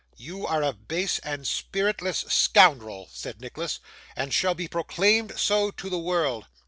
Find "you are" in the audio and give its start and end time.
0.17-0.63